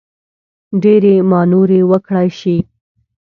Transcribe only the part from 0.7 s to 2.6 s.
ډېرې مانورې وکړای شي.